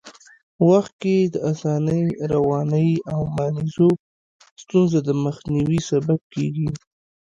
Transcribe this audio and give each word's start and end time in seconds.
وخت 0.69 0.93
کي 1.01 1.15
د 1.33 1.35
اسانۍ، 1.51 2.01
روانۍ 2.33 2.91
او 3.11 3.19
مانیزو 3.35 3.89
ستونزو 4.61 4.99
د 5.07 5.09
مخنیوي 5.25 5.79
سبب 5.89 6.19
کېږي. 6.33 6.69